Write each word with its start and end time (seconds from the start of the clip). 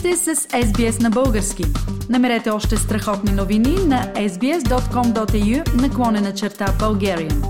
сте 0.00 0.16
с 0.16 0.34
SBS 0.36 1.02
на 1.02 1.10
български. 1.10 1.64
Намерете 2.10 2.50
още 2.50 2.76
страхотни 2.76 3.32
новини 3.32 3.74
на 3.86 4.12
sbs.com.au 4.14 5.82
наклонена 5.82 6.34
черта 6.34 6.66
Bulgarian. 6.66 7.44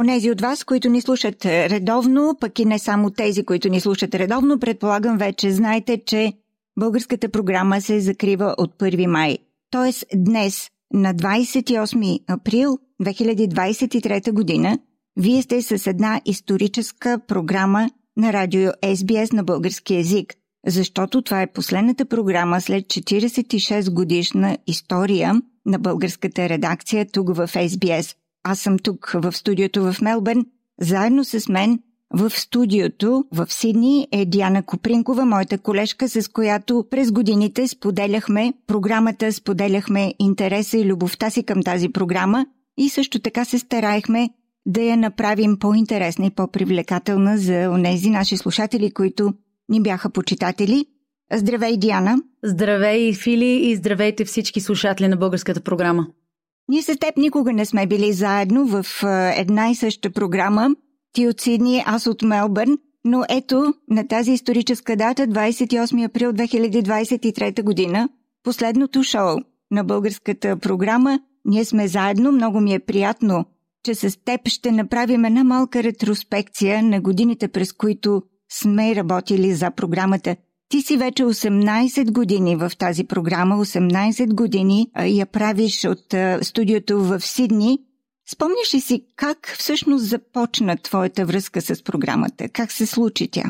Онези 0.00 0.30
от 0.30 0.40
вас, 0.40 0.64
които 0.64 0.88
ни 0.88 1.00
слушат 1.00 1.44
редовно, 1.44 2.36
пък 2.40 2.58
и 2.58 2.64
не 2.64 2.78
само 2.78 3.10
тези, 3.10 3.44
които 3.44 3.68
ни 3.68 3.80
слушат 3.80 4.14
редовно, 4.14 4.58
предполагам 4.58 5.18
вече 5.18 5.50
знаете, 5.50 6.02
че 6.06 6.32
българската 6.78 7.28
програма 7.28 7.80
се 7.80 8.00
закрива 8.00 8.54
от 8.58 8.78
1 8.78 9.06
май. 9.06 9.38
Тоест 9.70 10.04
днес, 10.14 10.68
на 10.94 11.14
28 11.14 12.20
април 12.28 12.78
2023 13.02 14.32
година, 14.32 14.78
вие 15.16 15.42
сте 15.42 15.62
с 15.62 15.86
една 15.86 16.20
историческа 16.24 17.20
програма 17.28 17.90
на 18.16 18.32
радио 18.32 18.70
SBS 18.70 19.32
на 19.32 19.44
български 19.44 19.94
язик, 19.94 20.34
защото 20.66 21.22
това 21.22 21.42
е 21.42 21.52
последната 21.52 22.04
програма 22.04 22.60
след 22.60 22.84
46 22.84 23.90
годишна 23.90 24.58
история 24.66 25.34
на 25.66 25.78
българската 25.78 26.48
редакция 26.48 27.06
тук 27.12 27.36
в 27.36 27.48
SBS. 27.48 28.16
Аз 28.44 28.60
съм 28.60 28.78
тук 28.78 29.10
в 29.14 29.32
студиото 29.32 29.92
в 29.92 30.00
Мелбърн, 30.00 30.46
заедно 30.80 31.24
с 31.24 31.48
мен 31.48 31.78
в 32.14 32.30
студиото 32.30 33.24
в 33.32 33.46
Сидни 33.50 34.08
е 34.12 34.24
Диана 34.24 34.62
Копринкова, 34.62 35.24
моята 35.24 35.58
колежка, 35.58 36.08
с 36.08 36.28
която 36.28 36.84
през 36.90 37.12
годините 37.12 37.68
споделяхме 37.68 38.52
програмата, 38.66 39.32
споделяхме 39.32 40.14
интереса 40.18 40.78
и 40.78 40.84
любовта 40.84 41.30
си 41.30 41.42
към 41.42 41.62
тази 41.62 41.88
програма 41.88 42.46
и 42.78 42.88
също 42.88 43.18
така 43.18 43.44
се 43.44 43.58
стараехме 43.58 44.30
да 44.66 44.82
я 44.82 44.96
направим 44.96 45.58
по-интересна 45.58 46.26
и 46.26 46.30
по-привлекателна 46.30 47.38
за 47.38 47.70
онези 47.70 48.10
наши 48.10 48.36
слушатели, 48.36 48.90
които 48.90 49.34
ни 49.70 49.82
бяха 49.82 50.10
почитатели. 50.10 50.86
Здравей, 51.32 51.76
Диана! 51.76 52.16
Здравей, 52.44 53.12
Фили, 53.12 53.70
и 53.70 53.76
здравейте 53.76 54.24
всички 54.24 54.60
слушатели 54.60 55.08
на 55.08 55.16
българската 55.16 55.60
програма. 55.60 56.06
Ние 56.68 56.82
с 56.82 56.96
теб 56.96 57.16
никога 57.16 57.52
не 57.52 57.64
сме 57.64 57.86
били 57.86 58.12
заедно 58.12 58.66
в 58.66 58.84
една 59.36 59.70
и 59.70 59.74
съща 59.74 60.10
програма. 60.10 60.68
Ти 61.12 61.28
от 61.28 61.40
Сидни, 61.40 61.82
аз 61.86 62.06
от 62.06 62.22
Мелбърн. 62.22 62.78
Но 63.04 63.24
ето, 63.28 63.74
на 63.90 64.08
тази 64.08 64.32
историческа 64.32 64.96
дата, 64.96 65.22
28 65.22 66.04
април 66.04 66.32
2023 66.32 67.62
година, 67.62 68.08
последното 68.42 69.02
шоу 69.02 69.36
на 69.70 69.84
българската 69.84 70.56
програма, 70.56 71.20
ние 71.44 71.64
сме 71.64 71.88
заедно. 71.88 72.32
Много 72.32 72.60
ми 72.60 72.74
е 72.74 72.78
приятно 72.78 73.44
че 73.84 73.94
с 73.94 74.18
теб 74.24 74.48
ще 74.48 74.72
направим 74.72 75.24
една 75.24 75.44
малка 75.44 75.82
ретроспекция 75.82 76.82
на 76.82 77.00
годините, 77.00 77.48
през 77.48 77.72
които 77.72 78.22
сме 78.52 78.96
работили 78.96 79.54
за 79.54 79.70
програмата. 79.70 80.36
Ти 80.68 80.82
си 80.82 80.96
вече 80.96 81.22
18 81.22 82.12
години 82.12 82.56
в 82.56 82.72
тази 82.78 83.04
програма, 83.04 83.54
18 83.56 84.34
години 84.34 84.90
я 85.06 85.26
правиш 85.26 85.84
от 85.84 86.14
студиото 86.42 87.04
в 87.04 87.20
Сидни. 87.20 87.78
Спомняш 88.32 88.74
ли 88.74 88.80
си 88.80 89.04
как 89.16 89.54
всъщност 89.58 90.04
започна 90.04 90.76
твоята 90.76 91.24
връзка 91.26 91.60
с 91.60 91.84
програмата? 91.84 92.48
Как 92.48 92.72
се 92.72 92.86
случи 92.86 93.28
тя? 93.28 93.44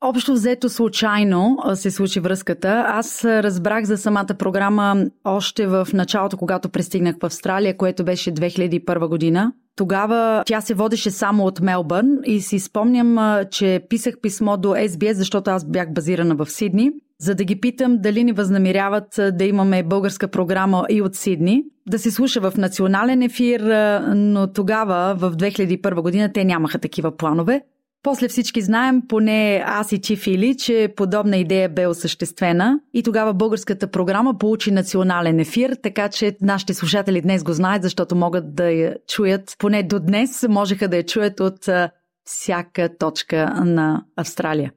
Общо 0.00 0.32
взето 0.32 0.68
случайно 0.68 1.58
се 1.74 1.90
случи 1.90 2.20
връзката. 2.20 2.84
Аз 2.86 3.24
разбрах 3.24 3.84
за 3.84 3.96
самата 3.96 4.34
програма 4.38 5.06
още 5.24 5.66
в 5.66 5.88
началото, 5.92 6.36
когато 6.36 6.68
пристигнах 6.68 7.16
в 7.20 7.24
Австралия, 7.24 7.76
което 7.76 8.04
беше 8.04 8.34
2001 8.34 9.08
година. 9.08 9.52
Тогава 9.76 10.42
тя 10.46 10.60
се 10.60 10.74
водеше 10.74 11.10
само 11.10 11.44
от 11.44 11.60
Мелбърн 11.60 12.18
и 12.24 12.40
си 12.40 12.58
спомням, 12.58 13.38
че 13.50 13.80
писах 13.88 14.14
писмо 14.22 14.56
до 14.56 14.68
SBS, 14.68 15.12
защото 15.12 15.50
аз 15.50 15.64
бях 15.64 15.92
базирана 15.92 16.34
в 16.34 16.46
Сидни, 16.50 16.90
за 17.18 17.34
да 17.34 17.44
ги 17.44 17.60
питам 17.60 17.98
дали 17.98 18.24
ни 18.24 18.32
възнамеряват 18.32 19.20
да 19.32 19.44
имаме 19.44 19.82
българска 19.82 20.28
програма 20.28 20.86
и 20.90 21.02
от 21.02 21.14
Сидни, 21.14 21.64
да 21.88 21.98
се 21.98 22.10
слуша 22.10 22.40
в 22.40 22.56
национален 22.56 23.22
ефир, 23.22 23.60
но 24.14 24.46
тогава, 24.52 25.14
в 25.18 25.36
2001 25.36 26.02
година, 26.02 26.32
те 26.32 26.44
нямаха 26.44 26.78
такива 26.78 27.16
планове. 27.16 27.62
После 28.02 28.28
всички 28.28 28.62
знаем, 28.62 29.02
поне 29.08 29.62
аз 29.66 29.92
и 29.92 30.00
ти, 30.00 30.16
Фили, 30.16 30.56
че 30.56 30.92
подобна 30.96 31.36
идея 31.36 31.68
бе 31.68 31.86
осъществена 31.86 32.80
и 32.94 33.02
тогава 33.02 33.34
българската 33.34 33.90
програма 33.90 34.38
получи 34.38 34.70
национален 34.70 35.40
ефир, 35.40 35.76
така 35.82 36.08
че 36.08 36.36
нашите 36.40 36.74
слушатели 36.74 37.20
днес 37.20 37.42
го 37.42 37.52
знаят, 37.52 37.82
защото 37.82 38.16
могат 38.16 38.54
да 38.54 38.70
я 38.70 38.96
чуят, 39.08 39.56
поне 39.58 39.82
до 39.82 40.00
днес 40.00 40.46
можеха 40.48 40.88
да 40.88 40.96
я 40.96 41.06
чуят 41.06 41.40
от 41.40 41.68
всяка 42.24 42.96
точка 42.98 43.54
на 43.64 44.04
Австралия. 44.16 44.72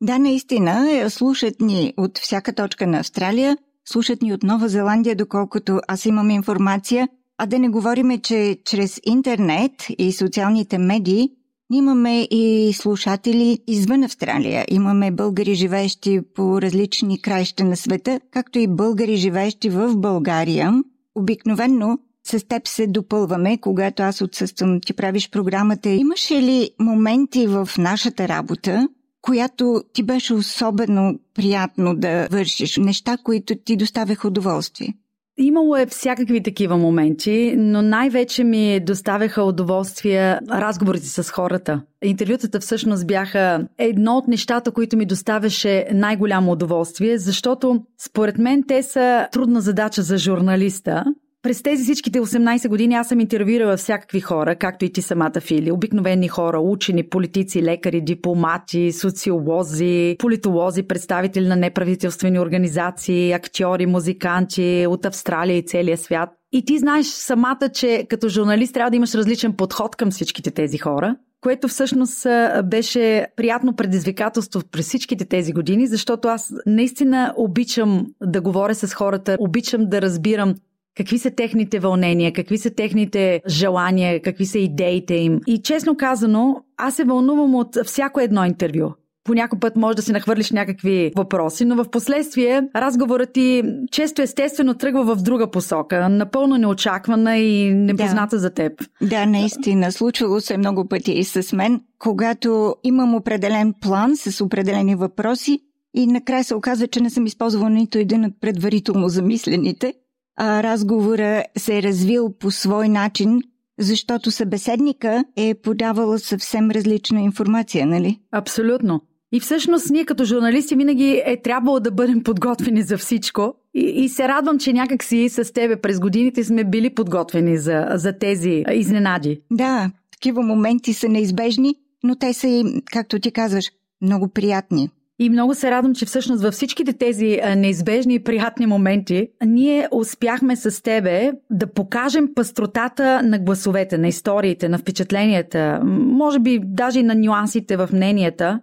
Да, 0.00 0.18
наистина, 0.18 0.92
е, 0.92 1.10
слушат 1.10 1.60
ни 1.60 1.94
от 1.96 2.18
всяка 2.18 2.52
точка 2.52 2.86
на 2.86 2.98
Австралия, 2.98 3.58
слушат 3.84 4.22
ни 4.22 4.32
от 4.32 4.42
Нова 4.42 4.68
Зеландия, 4.68 5.16
доколкото 5.16 5.80
аз 5.88 6.06
имам 6.06 6.30
информация, 6.30 7.08
а 7.38 7.46
да 7.46 7.58
не 7.58 7.68
говориме, 7.68 8.18
че 8.18 8.58
чрез 8.64 9.00
интернет 9.04 9.72
и 9.98 10.12
социалните 10.12 10.78
медии 10.78 11.30
Имаме 11.72 12.22
и 12.22 12.72
слушатели 12.74 13.58
извън 13.66 14.02
Австралия. 14.02 14.64
Имаме 14.70 15.10
българи, 15.10 15.54
живеещи 15.54 16.20
по 16.34 16.62
различни 16.62 17.22
краища 17.22 17.64
на 17.64 17.76
света, 17.76 18.20
както 18.30 18.58
и 18.58 18.66
българи, 18.66 19.16
живеещи 19.16 19.68
в 19.68 19.96
България. 19.96 20.72
Обикновенно 21.14 21.98
с 22.24 22.48
теб 22.48 22.68
се 22.68 22.86
допълваме, 22.86 23.58
когато 23.58 24.02
аз 24.02 24.20
отсъствам, 24.20 24.80
ти 24.80 24.92
правиш 24.92 25.30
програмата. 25.30 25.88
Имаше 25.88 26.42
ли 26.42 26.70
моменти 26.80 27.46
в 27.46 27.68
нашата 27.78 28.28
работа, 28.28 28.88
която 29.22 29.82
ти 29.92 30.02
беше 30.02 30.34
особено 30.34 31.18
приятно 31.34 31.94
да 31.94 32.28
вършиш? 32.30 32.76
Неща, 32.76 33.16
които 33.24 33.54
ти 33.64 33.76
доставяха 33.76 34.28
удоволствие? 34.28 34.94
Имало 35.38 35.76
е 35.76 35.86
всякакви 35.86 36.42
такива 36.42 36.76
моменти, 36.76 37.54
но 37.58 37.82
най-вече 37.82 38.44
ми 38.44 38.80
доставяха 38.80 39.42
удоволствие 39.42 40.38
разговорите 40.50 41.06
с 41.06 41.30
хората. 41.30 41.82
Интервютата 42.02 42.60
всъщност 42.60 43.06
бяха 43.06 43.66
едно 43.78 44.16
от 44.16 44.28
нещата, 44.28 44.70
които 44.70 44.96
ми 44.96 45.06
доставяше 45.06 45.86
най-голямо 45.92 46.52
удоволствие, 46.52 47.18
защото 47.18 47.82
според 47.98 48.38
мен 48.38 48.64
те 48.68 48.82
са 48.82 49.28
трудна 49.32 49.60
задача 49.60 50.02
за 50.02 50.18
журналиста, 50.18 51.04
през 51.42 51.62
тези 51.62 51.82
всичките 51.82 52.20
18 52.20 52.68
години 52.68 52.94
аз 52.94 53.08
съм 53.08 53.20
интервюирала 53.20 53.76
всякакви 53.76 54.20
хора, 54.20 54.56
както 54.56 54.84
и 54.84 54.92
ти 54.92 55.02
самата 55.02 55.40
Фили. 55.40 55.70
Обикновени 55.70 56.28
хора, 56.28 56.60
учени, 56.60 57.08
политици, 57.08 57.62
лекари, 57.62 58.00
дипломати, 58.00 58.92
социолози, 58.92 60.16
политолози, 60.18 60.82
представители 60.82 61.46
на 61.46 61.56
неправителствени 61.56 62.40
организации, 62.40 63.32
актьори, 63.32 63.86
музиканти 63.86 64.86
от 64.88 65.04
Австралия 65.04 65.56
и 65.56 65.66
целия 65.66 65.98
свят. 65.98 66.30
И 66.52 66.64
ти 66.64 66.78
знаеш 66.78 67.06
самата, 67.06 67.70
че 67.74 68.06
като 68.08 68.28
журналист 68.28 68.74
трябва 68.74 68.90
да 68.90 68.96
имаш 68.96 69.14
различен 69.14 69.52
подход 69.52 69.96
към 69.96 70.10
всичките 70.10 70.50
тези 70.50 70.78
хора 70.78 71.16
което 71.40 71.68
всъщност 71.68 72.26
беше 72.64 73.26
приятно 73.36 73.76
предизвикателство 73.76 74.60
през 74.72 74.86
всичките 74.86 75.24
тези 75.24 75.52
години, 75.52 75.86
защото 75.86 76.28
аз 76.28 76.52
наистина 76.66 77.34
обичам 77.36 78.06
да 78.22 78.40
говоря 78.40 78.74
с 78.74 78.94
хората, 78.94 79.36
обичам 79.40 79.88
да 79.88 80.02
разбирам 80.02 80.54
какви 80.98 81.18
са 81.18 81.30
техните 81.30 81.78
вълнения, 81.78 82.32
какви 82.32 82.58
са 82.58 82.70
техните 82.70 83.40
желания, 83.48 84.22
какви 84.22 84.46
са 84.46 84.58
идеите 84.58 85.14
им. 85.14 85.40
И 85.46 85.58
честно 85.62 85.96
казано, 85.96 86.56
аз 86.76 86.94
се 86.94 87.04
вълнувам 87.04 87.54
от 87.54 87.76
всяко 87.84 88.20
едно 88.20 88.44
интервю. 88.44 88.88
По 89.24 89.34
някой 89.34 89.58
път 89.58 89.76
може 89.76 89.96
да 89.96 90.02
си 90.02 90.12
нахвърлиш 90.12 90.50
някакви 90.50 91.12
въпроси, 91.16 91.64
но 91.64 91.76
в 91.76 91.90
последствие 91.90 92.62
разговорът 92.76 93.32
ти 93.32 93.62
често 93.90 94.22
естествено 94.22 94.74
тръгва 94.74 95.14
в 95.14 95.22
друга 95.22 95.50
посока, 95.50 96.08
напълно 96.08 96.56
неочаквана 96.56 97.36
и 97.36 97.74
непозната 97.74 98.36
да. 98.36 98.40
за 98.40 98.50
теб. 98.50 98.72
Да, 99.02 99.26
наистина. 99.26 99.92
Случвало 99.92 100.40
се 100.40 100.56
много 100.56 100.88
пъти 100.88 101.12
и 101.12 101.24
с 101.24 101.52
мен, 101.52 101.80
когато 101.98 102.76
имам 102.84 103.14
определен 103.14 103.74
план 103.80 104.16
с 104.16 104.44
определени 104.44 104.94
въпроси 104.94 105.60
и 105.94 106.06
накрая 106.06 106.44
се 106.44 106.54
оказва, 106.54 106.86
че 106.86 107.00
не 107.00 107.10
съм 107.10 107.26
използвала 107.26 107.70
нито 107.70 107.98
един 107.98 108.24
от 108.24 108.32
предварително 108.40 109.08
замислените 109.08 109.94
а, 110.38 110.62
разговора 110.62 111.44
се 111.56 111.78
е 111.78 111.82
развил 111.82 112.32
по 112.38 112.50
свой 112.50 112.88
начин, 112.88 113.40
защото 113.78 114.30
събеседника 114.30 115.24
е 115.36 115.54
подавала 115.54 116.18
съвсем 116.18 116.70
различна 116.70 117.20
информация, 117.20 117.86
нали? 117.86 118.20
Абсолютно. 118.32 119.00
И 119.32 119.40
всъщност 119.40 119.90
ние 119.90 120.04
като 120.04 120.24
журналисти 120.24 120.76
винаги 120.76 121.22
е 121.24 121.42
трябвало 121.42 121.80
да 121.80 121.90
бъдем 121.90 122.22
подготвени 122.22 122.82
за 122.82 122.98
всичко. 122.98 123.54
И, 123.74 123.80
и 123.80 124.08
се 124.08 124.28
радвам, 124.28 124.58
че 124.58 124.72
някак 124.72 125.04
си 125.04 125.28
с 125.28 125.52
тебе 125.52 125.76
през 125.76 126.00
годините 126.00 126.44
сме 126.44 126.64
били 126.64 126.94
подготвени 126.94 127.58
за, 127.58 127.86
за 127.94 128.18
тези 128.18 128.64
изненади. 128.74 129.40
Да, 129.50 129.90
такива 130.12 130.42
моменти 130.42 130.92
са 130.92 131.08
неизбежни, 131.08 131.74
но 132.02 132.16
те 132.16 132.32
са 132.32 132.48
и, 132.48 132.82
както 132.92 133.18
ти 133.18 133.30
казваш, 133.30 133.64
много 134.02 134.28
приятни. 134.28 134.90
И 135.20 135.30
много 135.30 135.54
се 135.54 135.70
радвам, 135.70 135.94
че 135.94 136.06
всъщност 136.06 136.42
във 136.42 136.54
всичките 136.54 136.92
тези 136.92 137.40
неизбежни 137.56 138.14
и 138.14 138.22
приятни 138.24 138.66
моменти 138.66 139.28
ние 139.44 139.88
успяхме 139.90 140.56
с 140.56 140.82
тебе 140.82 141.32
да 141.50 141.66
покажем 141.66 142.28
пастротата 142.34 143.22
на 143.22 143.38
гласовете, 143.38 143.98
на 143.98 144.08
историите, 144.08 144.68
на 144.68 144.78
впечатленията, 144.78 145.80
може 145.84 146.38
би 146.38 146.60
даже 146.64 147.00
и 147.00 147.02
на 147.02 147.14
нюансите 147.14 147.76
в 147.76 147.88
мненията. 147.92 148.60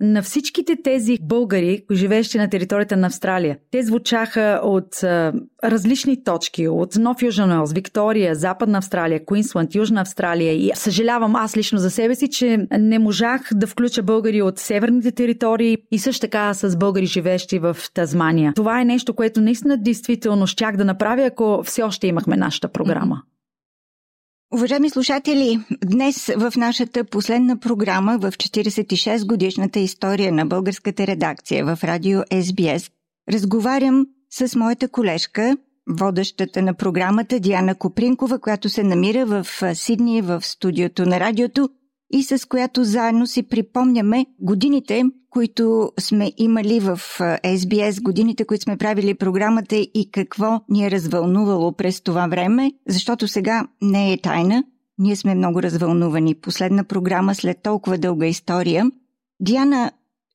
На 0.00 0.22
всичките 0.22 0.76
тези 0.84 1.18
българи, 1.22 1.84
живеещи 1.92 2.38
на 2.38 2.50
територията 2.50 2.96
на 2.96 3.06
Австралия. 3.06 3.58
Те 3.70 3.82
звучаха 3.82 4.60
от 4.64 5.02
а, 5.02 5.32
различни 5.64 6.24
точки, 6.24 6.68
от 6.68 6.96
Нов 6.96 7.22
Южен 7.22 7.52
Уелс, 7.52 7.72
Виктория, 7.72 8.34
Западна 8.34 8.78
Австралия, 8.78 9.24
Куинсланд, 9.24 9.74
Южна 9.74 10.00
Австралия. 10.00 10.52
И 10.52 10.70
съжалявам 10.74 11.36
аз 11.36 11.56
лично 11.56 11.78
за 11.78 11.90
себе 11.90 12.14
си, 12.14 12.30
че 12.30 12.66
не 12.78 12.98
можах 12.98 13.48
да 13.54 13.66
включа 13.66 14.02
българи 14.02 14.42
от 14.42 14.58
северните 14.58 15.12
територии 15.12 15.76
и 15.90 15.98
също 15.98 16.20
така 16.20 16.54
с 16.54 16.76
българи, 16.76 17.06
живеещи 17.06 17.58
в 17.58 17.76
Тазмания. 17.94 18.52
Това 18.56 18.80
е 18.80 18.84
нещо, 18.84 19.14
което 19.14 19.40
наистина 19.40 19.76
действително 19.76 20.46
щях 20.46 20.76
да 20.76 20.84
направя, 20.84 21.22
ако 21.22 21.62
все 21.64 21.82
още 21.82 22.06
имахме 22.06 22.36
нашата 22.36 22.68
програма. 22.68 23.22
Уважаеми 24.54 24.90
слушатели, 24.90 25.60
днес 25.84 26.26
в 26.36 26.52
нашата 26.56 27.04
последна 27.04 27.56
програма 27.56 28.18
в 28.18 28.32
46 28.32 29.26
годишната 29.26 29.78
история 29.78 30.32
на 30.32 30.46
българската 30.46 31.06
редакция 31.06 31.64
в 31.64 31.84
радио 31.84 32.20
SBS 32.20 32.90
разговарям 33.32 34.06
с 34.30 34.56
моята 34.56 34.88
колежка, 34.88 35.56
водещата 35.90 36.62
на 36.62 36.74
програмата 36.74 37.40
Диана 37.40 37.74
Копринкова, 37.74 38.38
която 38.38 38.68
се 38.68 38.82
намира 38.82 39.26
в 39.26 39.46
Сидни 39.74 40.22
в 40.22 40.40
студиото 40.44 41.06
на 41.06 41.20
радиото 41.20 41.68
и 42.10 42.22
с 42.22 42.48
която 42.48 42.84
заедно 42.84 43.26
си 43.26 43.42
припомняме 43.42 44.26
годините, 44.40 45.04
които 45.30 45.92
сме 46.00 46.32
имали 46.36 46.80
в 46.80 47.00
SBS, 47.44 48.02
годините, 48.02 48.44
които 48.44 48.62
сме 48.62 48.76
правили 48.76 49.14
програмата 49.14 49.76
и 49.76 50.08
какво 50.12 50.60
ни 50.68 50.86
е 50.86 50.90
развълнувало 50.90 51.72
през 51.72 52.00
това 52.00 52.26
време, 52.26 52.72
защото 52.88 53.28
сега 53.28 53.66
не 53.82 54.12
е 54.12 54.20
тайна. 54.20 54.64
Ние 54.98 55.16
сме 55.16 55.34
много 55.34 55.62
развълнувани. 55.62 56.34
Последна 56.34 56.84
програма 56.84 57.34
след 57.34 57.62
толкова 57.62 57.98
дълга 57.98 58.26
история. 58.26 58.90
Диана, 59.40 59.92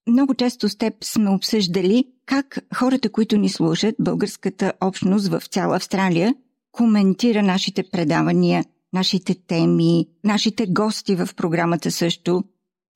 много 0.07 0.33
често 0.33 0.69
с 0.69 0.78
теб 0.78 0.94
сме 1.04 1.30
обсъждали 1.30 2.06
как 2.25 2.60
хората, 2.75 3.10
които 3.10 3.38
ни 3.38 3.50
слушат, 3.50 3.95
българската 4.00 4.74
общност 4.81 5.28
в 5.28 5.42
цяла 5.50 5.75
Австралия, 5.75 6.36
коментира 6.71 7.44
нашите 7.44 7.83
предавания, 7.83 8.66
нашите 8.93 9.35
теми, 9.47 10.05
нашите 10.23 10.65
гости 10.69 11.15
в 11.15 11.29
програмата 11.35 11.91
също. 11.91 12.43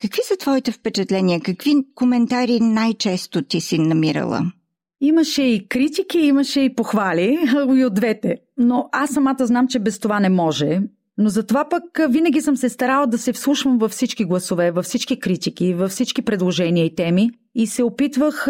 Какви 0.01 0.21
са 0.23 0.37
твоите 0.37 0.71
впечатления? 0.71 1.41
Какви 1.41 1.75
коментари 1.95 2.59
най-често 2.59 3.41
ти 3.41 3.61
си 3.61 3.79
намирала? 3.79 4.51
Имаше 5.01 5.43
и 5.43 5.67
критики, 5.67 6.19
имаше 6.19 6.61
и 6.61 6.75
похвали, 6.75 7.39
и 7.77 7.85
от 7.85 7.93
двете. 7.93 8.35
Но 8.57 8.89
аз 8.91 9.09
самата 9.09 9.45
знам, 9.47 9.67
че 9.67 9.79
без 9.79 9.99
това 9.99 10.19
не 10.19 10.29
може. 10.29 10.81
Но 11.19 11.29
затова 11.29 11.69
пък 11.69 11.83
винаги 12.09 12.41
съм 12.41 12.57
се 12.57 12.69
старала 12.69 13.07
да 13.07 13.17
се 13.17 13.33
вслушвам 13.33 13.77
във 13.77 13.91
всички 13.91 14.25
гласове, 14.25 14.71
във 14.71 14.85
всички 14.85 15.19
критики, 15.19 15.73
във 15.73 15.91
всички 15.91 16.21
предложения 16.21 16.85
и 16.85 16.95
теми 16.95 17.31
и 17.55 17.67
се 17.67 17.83
опитвах, 17.83 18.47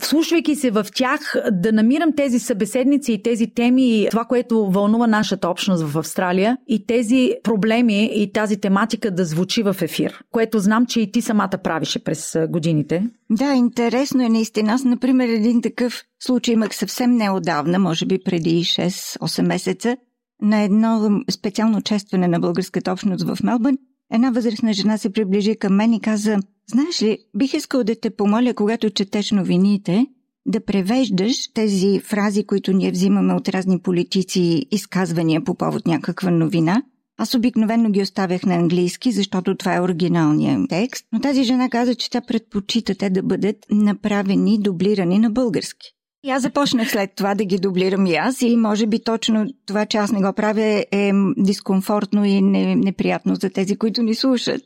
вслушвайки 0.00 0.56
се 0.56 0.70
в 0.70 0.86
тях, 0.94 1.34
да 1.52 1.72
намирам 1.72 2.12
тези 2.16 2.38
събеседници 2.38 3.12
и 3.12 3.22
тези 3.22 3.46
теми, 3.46 4.06
това, 4.10 4.24
което 4.24 4.70
вълнува 4.70 5.06
нашата 5.06 5.48
общност 5.48 5.82
в 5.82 5.98
Австралия 5.98 6.58
и 6.68 6.86
тези 6.86 7.34
проблеми 7.42 8.10
и 8.14 8.32
тази 8.32 8.56
тематика 8.56 9.10
да 9.10 9.24
звучи 9.24 9.62
в 9.62 9.76
ефир, 9.82 10.22
което 10.30 10.58
знам, 10.58 10.86
че 10.86 11.00
и 11.00 11.12
ти 11.12 11.22
самата 11.22 11.58
правише 11.64 12.04
през 12.04 12.36
годините. 12.48 13.08
Да, 13.30 13.54
интересно 13.54 14.22
е 14.24 14.28
наистина. 14.28 14.72
Аз, 14.72 14.84
например, 14.84 15.28
един 15.28 15.62
такъв 15.62 16.02
случай 16.20 16.52
имах 16.52 16.74
съвсем 16.74 17.16
неодавна, 17.16 17.78
може 17.78 18.06
би 18.06 18.18
преди 18.24 18.64
6-8 18.64 19.42
месеца, 19.42 19.96
на 20.42 20.60
едно 20.60 21.20
специално 21.30 21.82
честване 21.82 22.28
на 22.28 22.40
българската 22.40 22.92
общност 22.92 23.24
в 23.24 23.38
Мелбърн, 23.42 23.78
една 24.12 24.30
възрастна 24.30 24.72
жена 24.72 24.98
се 24.98 25.12
приближи 25.12 25.56
към 25.56 25.74
мен 25.74 25.92
и 25.92 26.00
каза 26.00 26.38
Знаеш 26.66 27.02
ли, 27.02 27.18
бих 27.36 27.54
искал 27.54 27.84
да 27.84 28.00
те 28.00 28.10
помоля, 28.10 28.54
когато 28.54 28.90
четеш 28.90 29.30
новините, 29.30 30.06
да 30.46 30.64
превеждаш 30.64 31.52
тези 31.54 32.00
фрази, 32.00 32.44
които 32.44 32.72
ние 32.72 32.90
взимаме 32.90 33.34
от 33.34 33.48
разни 33.48 33.78
политици, 33.78 34.66
изказвания 34.70 35.44
по 35.44 35.54
повод 35.54 35.86
някаква 35.86 36.30
новина. 36.30 36.82
Аз 37.18 37.34
обикновено 37.34 37.90
ги 37.90 38.02
оставях 38.02 38.42
на 38.42 38.54
английски, 38.54 39.12
защото 39.12 39.54
това 39.54 39.76
е 39.76 39.80
оригиналният 39.80 40.68
текст, 40.68 41.06
но 41.12 41.20
тази 41.20 41.44
жена 41.44 41.68
каза, 41.70 41.94
че 41.94 42.10
тя 42.10 42.20
предпочита 42.20 42.94
те 42.94 43.10
да 43.10 43.22
бъдат 43.22 43.56
направени, 43.70 44.58
дублирани 44.58 45.18
на 45.18 45.30
български. 45.30 45.94
И 46.24 46.30
аз 46.30 46.42
започнах 46.42 46.90
след 46.90 47.14
това 47.14 47.34
да 47.34 47.44
ги 47.44 47.58
дублирам 47.58 48.06
и 48.06 48.14
аз 48.14 48.42
и 48.42 48.56
може 48.56 48.86
би 48.86 49.04
точно 49.04 49.46
това, 49.66 49.86
че 49.86 49.98
аз 49.98 50.12
не 50.12 50.20
го 50.20 50.32
правя 50.32 50.84
е 50.92 51.12
дискомфортно 51.36 52.24
и 52.24 52.40
неприятно 52.76 53.34
за 53.34 53.50
тези, 53.50 53.76
които 53.76 54.02
ни 54.02 54.14
слушат. 54.14 54.62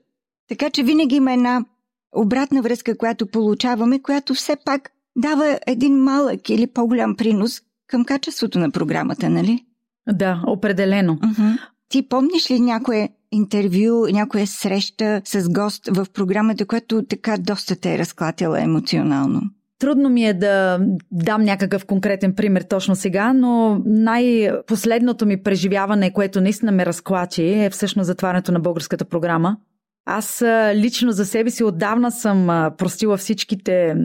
Така 0.48 0.70
че 0.70 0.82
винаги 0.82 1.16
има 1.16 1.32
една 1.32 1.64
обратна 2.16 2.62
връзка, 2.62 2.98
която 2.98 3.26
получаваме, 3.26 4.02
която 4.02 4.34
все 4.34 4.56
пак 4.64 4.90
дава 5.16 5.58
един 5.66 5.94
малък 5.94 6.50
или 6.50 6.66
по-голям 6.66 7.16
принос 7.16 7.60
към 7.86 8.04
качеството 8.04 8.58
на 8.58 8.70
програмата, 8.70 9.30
нали? 9.30 9.64
Да, 10.12 10.42
определено. 10.46 11.16
Uh-huh. 11.16 11.58
Ти 11.88 12.08
помниш 12.08 12.50
ли 12.50 12.60
някое 12.60 13.08
интервю, 13.32 14.06
някоя 14.12 14.46
среща 14.46 15.22
с 15.24 15.48
гост 15.48 15.88
в 15.88 16.06
програмата, 16.14 16.66
която 16.66 17.02
така 17.02 17.36
доста 17.38 17.76
те 17.76 17.94
е 17.94 17.98
разклатила 17.98 18.60
емоционално? 18.60 19.42
Трудно 19.78 20.08
ми 20.08 20.26
е 20.26 20.34
да 20.34 20.80
дам 21.12 21.42
някакъв 21.42 21.86
конкретен 21.86 22.34
пример 22.34 22.62
точно 22.62 22.96
сега, 22.96 23.32
но 23.32 23.82
най-последното 23.84 25.26
ми 25.26 25.42
преживяване, 25.42 26.12
което 26.12 26.40
наистина 26.40 26.72
ме 26.72 26.86
разклачи, 26.86 27.48
е 27.48 27.70
всъщност 27.70 28.06
затварянето 28.06 28.52
на 28.52 28.60
българската 28.60 29.04
програма. 29.04 29.56
Аз 30.06 30.44
лично 30.74 31.12
за 31.12 31.26
себе 31.26 31.50
си 31.50 31.64
отдавна 31.64 32.10
съм 32.10 32.70
простила 32.78 33.16
всичките 33.16 33.96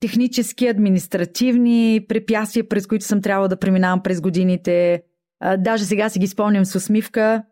технически, 0.00 0.66
административни 0.66 2.04
препятствия, 2.08 2.68
през 2.68 2.86
които 2.86 3.04
съм 3.04 3.22
трябвала 3.22 3.48
да 3.48 3.56
преминавам 3.56 4.02
през 4.02 4.20
годините. 4.20 5.02
Даже 5.58 5.84
сега 5.84 6.08
си 6.08 6.18
ги 6.18 6.26
спомням 6.26 6.64
с 6.64 6.74
усмивка. 6.74 7.42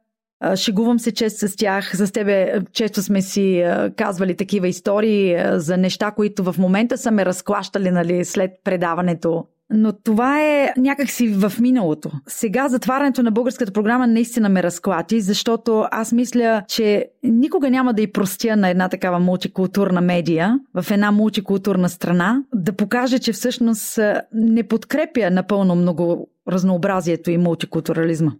Шегувам 0.56 0.98
се 0.98 1.12
често 1.12 1.48
с 1.48 1.56
тях. 1.56 1.96
С 1.96 2.12
тебе 2.12 2.60
често 2.72 3.02
сме 3.02 3.22
си 3.22 3.64
казвали 3.96 4.36
такива 4.36 4.68
истории 4.68 5.36
за 5.52 5.76
неща, 5.76 6.10
които 6.10 6.52
в 6.52 6.54
момента 6.58 6.98
са 6.98 7.10
ме 7.10 7.24
разклащали 7.24 7.90
нали, 7.90 8.24
след 8.24 8.50
предаването. 8.64 9.44
Но 9.72 9.92
това 9.92 10.42
е 10.42 10.72
някакси 10.76 11.28
в 11.28 11.52
миналото. 11.60 12.10
Сега 12.26 12.68
затварянето 12.68 13.22
на 13.22 13.30
българската 13.30 13.72
програма 13.72 14.06
наистина 14.06 14.48
ме 14.48 14.62
разклати, 14.62 15.20
защото 15.20 15.84
аз 15.90 16.12
мисля, 16.12 16.62
че 16.68 17.06
никога 17.22 17.70
няма 17.70 17.94
да 17.94 18.02
и 18.02 18.12
простя 18.12 18.56
на 18.56 18.68
една 18.68 18.88
такава 18.88 19.18
мултикултурна 19.18 20.00
медия 20.00 20.58
в 20.74 20.90
една 20.90 21.10
мултикултурна 21.10 21.88
страна 21.88 22.42
да 22.54 22.72
покаже, 22.72 23.18
че 23.18 23.32
всъщност 23.32 23.98
не 24.34 24.62
подкрепя 24.62 25.30
напълно 25.30 25.74
много 25.74 26.28
разнообразието 26.48 27.30
и 27.30 27.38
мултикултурализма. 27.38 28.32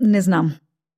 Не 0.00 0.20
знам. 0.20 0.52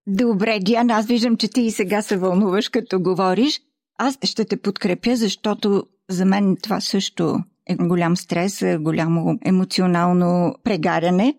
Добре, 0.06 0.59
Диана, 0.62 0.94
аз 0.94 1.06
виждам, 1.06 1.37
че 1.37 1.49
ти 1.49 1.61
и 1.61 1.71
сега 1.71 2.02
се 2.02 2.16
вълнуваш, 2.16 2.68
като 2.68 3.00
говориш. 3.00 3.61
Аз 3.99 4.18
ще 4.25 4.44
те 4.44 4.56
подкрепя, 4.56 5.16
защото 5.16 5.85
за 6.11 6.25
мен 6.25 6.56
това 6.62 6.80
също 6.80 7.38
е 7.66 7.76
голям 7.76 8.16
стрес, 8.16 8.62
е 8.62 8.78
голямо 8.78 9.38
емоционално 9.44 10.54
прегаряне. 10.64 11.35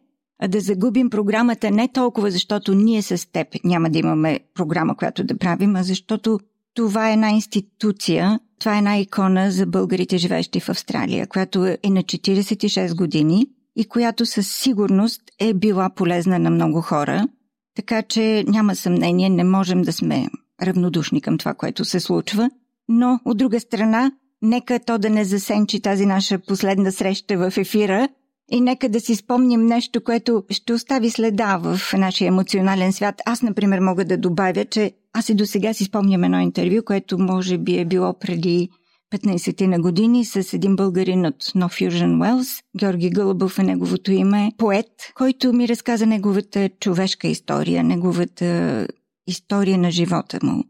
Да 0.48 0.60
загубим 0.60 1.10
програмата 1.10 1.72
не 1.72 1.88
толкова, 1.88 2.32
защото 2.32 2.74
ние 2.74 3.02
с 3.02 3.32
теб 3.32 3.48
няма 3.64 3.90
да 3.90 4.00
имаме 4.00 4.40
програма, 4.54 4.96
която 4.96 5.24
да 5.24 5.38
правим, 5.38 5.76
а 5.76 5.84
защото 5.84 6.40
това 6.74 7.10
е 7.10 7.14
една 7.14 7.32
институция, 7.32 8.40
това 8.60 8.76
е 8.76 8.78
една 8.78 8.98
икона 8.98 9.52
за 9.52 9.66
българите, 9.66 10.18
живеещи 10.18 10.60
в 10.60 10.70
Австралия, 10.70 11.28
която 11.28 11.66
е 11.66 11.78
на 11.86 12.04
46 12.04 12.96
години 12.96 13.48
и 13.76 13.86
която 13.86 14.26
със 14.26 14.48
сигурност 14.48 15.22
е 15.40 15.54
била 15.54 15.90
полезна 15.90 16.40
на 16.40 16.50
много 16.50 16.82
хора. 16.82 17.28
Така 17.76 18.02
че 18.02 18.44
няма 18.48 18.76
съмнение, 18.76 19.30
не 19.30 19.44
можем 19.44 19.82
да 19.82 19.94
сме 19.94 20.28
равнодушни 20.62 21.22
към 21.22 21.38
това, 21.38 21.54
което 21.54 21.86
се 21.86 22.00
случва. 22.00 22.50
Но, 22.88 23.20
от 23.26 23.38
друга 23.38 23.60
страна, 23.60 24.12
нека 24.42 24.80
то 24.80 24.98
да 24.98 25.10
не 25.10 25.26
засенчи 25.26 25.82
тази 25.82 26.06
наша 26.06 26.40
последна 26.40 26.92
среща 26.92 27.38
в 27.38 27.58
ефира 27.58 28.10
и 28.52 28.62
нека 28.62 28.90
да 28.90 29.00
си 29.00 29.16
спомним 29.16 29.66
нещо, 29.66 30.04
което 30.04 30.44
ще 30.50 30.74
остави 30.74 31.10
следа 31.10 31.58
в 31.58 31.80
нашия 31.98 32.28
емоционален 32.28 32.94
свят. 32.94 33.22
Аз, 33.26 33.42
например, 33.42 33.80
мога 33.80 34.06
да 34.06 34.18
добавя, 34.18 34.66
че 34.66 34.92
аз 35.14 35.30
и 35.30 35.36
до 35.36 35.46
сега 35.46 35.74
си 35.74 35.84
спомням 35.84 36.24
едно 36.24 36.40
интервю, 36.40 36.84
което 36.86 37.18
може 37.18 37.58
би 37.58 37.80
е 37.80 37.86
било 37.86 38.14
преди 38.20 38.70
15 39.14 39.66
на 39.66 39.80
години 39.80 40.26
с 40.26 40.54
един 40.54 40.76
българин 40.76 41.26
от 41.26 41.44
No 41.44 41.68
Fusion 41.68 42.18
Wells, 42.18 42.64
Георги 42.80 43.10
Гълъбов 43.10 43.60
е 43.60 43.64
неговото 43.64 44.12
име, 44.12 44.52
поет, 44.58 44.92
който 45.16 45.54
ми 45.54 45.68
разказа 45.68 46.06
неговата 46.06 46.70
човешка 46.80 47.28
история, 47.28 47.84
неговата 47.84 48.88
история 49.28 49.78
на 49.78 49.92
живота 49.92 50.40
му. 50.44 50.64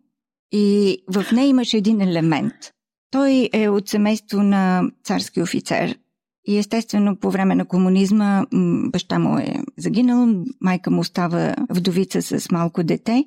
И 0.52 0.98
в 1.08 1.26
нея 1.32 1.48
имаше 1.48 1.78
един 1.78 2.02
елемент. 2.02 2.54
Той 3.12 3.50
е 3.54 3.70
от 3.70 3.90
семейство 3.90 4.44
на 4.44 4.84
царски 5.04 5.42
офицер 5.42 5.98
и 6.48 6.58
естествено 6.58 7.16
по 7.16 7.32
време 7.32 7.56
на 7.56 7.66
комунизма 7.66 8.46
баща 8.92 9.20
му 9.20 9.38
е 9.38 9.56
загинал, 9.78 10.28
майка 10.62 10.92
му 10.92 11.04
става 11.04 11.56
вдовица 11.70 12.22
с 12.22 12.52
малко 12.52 12.84
дете 12.84 13.26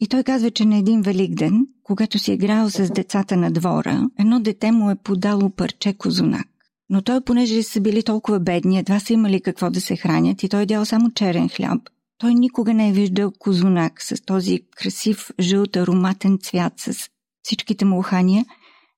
И 0.00 0.08
той 0.08 0.22
казва, 0.22 0.50
че 0.50 0.64
на 0.64 0.76
един 0.76 1.02
великден, 1.02 1.66
когато 1.82 2.18
си 2.18 2.32
играл 2.32 2.70
с 2.70 2.90
децата 2.92 3.36
на 3.36 3.50
двора, 3.50 4.08
едно 4.18 4.40
дете 4.40 4.72
му 4.72 4.90
е 4.90 4.96
подало 4.96 5.50
парче 5.50 5.92
козунак. 5.92 6.48
Но 6.90 7.02
той, 7.02 7.20
понеже 7.20 7.62
са 7.62 7.80
били 7.80 8.02
толкова 8.02 8.40
бедни, 8.40 8.78
едва 8.78 9.00
са 9.00 9.12
имали 9.12 9.40
какво 9.40 9.70
да 9.70 9.80
се 9.80 9.96
хранят 9.96 10.42
и 10.42 10.48
той 10.48 10.62
е 10.62 10.66
дял 10.66 10.84
само 10.84 11.10
черен 11.10 11.48
хляб, 11.48 11.80
той 12.18 12.34
никога 12.34 12.74
не 12.74 12.88
е 12.88 12.92
виждал 12.92 13.32
козунак 13.38 14.02
с 14.02 14.24
този 14.24 14.60
красив 14.76 15.30
жълт 15.40 15.76
ароматен 15.76 16.38
цвят 16.42 16.72
с 16.76 17.08
всичките 17.42 17.84
му 17.84 17.98
ухания 17.98 18.44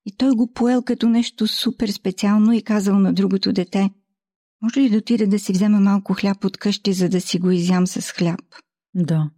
и 0.06 0.16
той 0.16 0.30
го 0.30 0.52
поел 0.52 0.82
като 0.82 1.08
нещо 1.08 1.46
супер 1.46 1.88
специално 1.88 2.52
и 2.52 2.62
казал 2.62 2.98
на 2.98 3.12
другото 3.12 3.52
дете 3.52 3.90
може 4.62 4.80
ли 4.80 4.90
да 4.90 4.96
отида 4.96 5.26
да 5.26 5.38
си 5.38 5.52
взема 5.52 5.80
малко 5.80 6.14
хляб 6.14 6.44
от 6.44 6.56
къщи, 6.56 6.92
за 6.92 7.08
да 7.08 7.20
си 7.20 7.38
го 7.38 7.50
изям 7.50 7.86
с 7.86 8.12
хляб? 8.12 8.40
Да. 8.94 9.30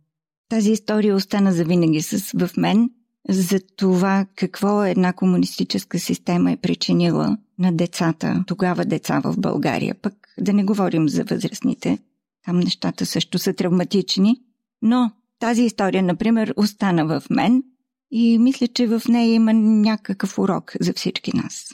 Тази 0.53 0.73
история 0.73 1.17
остана 1.17 1.53
завинаги 1.53 2.03
с, 2.03 2.33
в 2.39 2.51
мен 2.57 2.91
за 3.29 3.61
това 3.77 4.27
какво 4.37 4.85
една 4.85 5.13
комунистическа 5.13 5.99
система 5.99 6.53
е 6.53 6.57
причинила 6.57 7.37
на 7.59 7.73
децата, 7.73 8.45
тогава 8.47 8.85
деца 8.85 9.21
в 9.25 9.35
България. 9.39 9.95
Пък 10.03 10.15
да 10.41 10.53
не 10.53 10.65
говорим 10.65 11.09
за 11.09 11.25
възрастните. 11.25 11.99
Там 12.45 12.59
нещата 12.59 13.07
също 13.07 13.39
са 13.39 13.53
травматични. 13.53 14.37
Но 14.83 15.11
тази 15.39 15.63
история, 15.63 16.03
например, 16.03 16.55
остана 16.57 17.07
в 17.07 17.31
мен 17.31 17.63
и 18.11 18.39
мисля, 18.39 18.69
че 18.69 18.87
в 18.87 19.03
нея 19.09 19.35
има 19.35 19.53
някакъв 19.53 20.39
урок 20.39 20.73
за 20.81 20.93
всички 20.93 21.37
нас. 21.37 21.69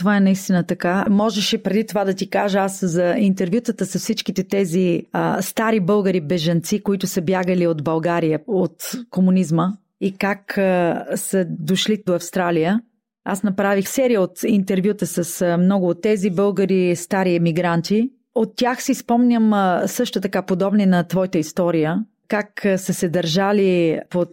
Това 0.00 0.16
е 0.16 0.20
наистина 0.20 0.64
така. 0.64 1.04
Можеше 1.10 1.62
преди 1.62 1.86
това 1.86 2.04
да 2.04 2.14
ти 2.14 2.30
кажа 2.30 2.58
аз 2.58 2.84
за 2.84 3.14
интервютата 3.18 3.86
с 3.86 3.98
всичките 3.98 4.44
тези 4.44 5.02
а, 5.12 5.42
стари 5.42 5.80
българи 5.80 6.20
бежанци, 6.20 6.82
които 6.82 7.06
са 7.06 7.22
бягали 7.22 7.66
от 7.66 7.84
България, 7.84 8.40
от 8.46 8.90
комунизма 9.10 9.72
и 10.00 10.16
как 10.16 10.58
а, 10.58 11.04
са 11.16 11.46
дошли 11.48 12.02
до 12.06 12.14
Австралия. 12.14 12.80
Аз 13.24 13.42
направих 13.42 13.88
серия 13.88 14.20
от 14.20 14.42
интервюта 14.46 15.06
с 15.06 15.42
а, 15.42 15.56
много 15.56 15.88
от 15.88 16.02
тези 16.02 16.30
българи, 16.30 16.96
стари 16.96 17.34
емигранти. 17.34 18.10
От 18.34 18.56
тях 18.56 18.82
си 18.82 18.94
спомням 18.94 19.52
а, 19.52 19.82
също 19.86 20.20
така 20.20 20.42
подобни 20.42 20.86
на 20.86 21.04
твоята 21.04 21.38
история 21.38 22.04
как 22.30 22.60
са 22.76 22.94
се 22.94 23.08
държали 23.08 24.00
под 24.10 24.30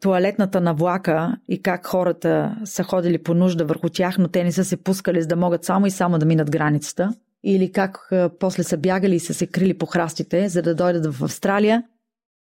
туалетната 0.00 0.60
на 0.60 0.74
влака 0.74 1.36
и 1.48 1.62
как 1.62 1.86
хората 1.86 2.56
са 2.64 2.82
ходили 2.82 3.22
по 3.22 3.34
нужда 3.34 3.64
върху 3.64 3.88
тях, 3.88 4.18
но 4.18 4.28
те 4.28 4.44
не 4.44 4.52
са 4.52 4.64
се 4.64 4.76
пускали, 4.76 5.22
за 5.22 5.28
да 5.28 5.36
могат 5.36 5.64
само 5.64 5.86
и 5.86 5.90
само 5.90 6.18
да 6.18 6.26
минат 6.26 6.50
границата. 6.50 7.14
Или 7.44 7.72
как 7.72 8.10
после 8.40 8.62
са 8.62 8.76
бягали 8.76 9.14
и 9.14 9.20
са 9.20 9.34
се 9.34 9.46
крили 9.46 9.78
по 9.78 9.86
храстите, 9.86 10.48
за 10.48 10.62
да 10.62 10.74
дойдат 10.74 11.14
в 11.14 11.24
Австралия, 11.24 11.82